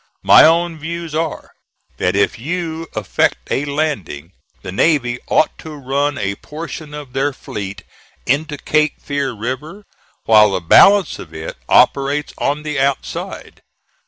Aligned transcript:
"My 0.23 0.45
own 0.45 0.79
views 0.79 1.13
are, 1.13 1.51
that 1.97 2.15
if 2.15 2.39
you 2.39 2.87
effect 2.95 3.37
a 3.51 3.65
landing, 3.65 4.31
the 4.63 4.71
navy 4.71 5.19
ought 5.27 5.55
to 5.59 5.75
run 5.75 6.17
a 6.17 6.37
portion 6.37 6.95
of 6.95 7.13
their 7.13 7.31
fleet 7.33 7.83
into 8.25 8.57
Cape 8.57 8.99
Fear 8.99 9.33
River, 9.33 9.83
while 10.23 10.49
the 10.53 10.59
balance 10.59 11.19
of 11.19 11.35
it 11.35 11.55
operates 11.69 12.33
on 12.39 12.63
the 12.63 12.79
outside. 12.79 13.61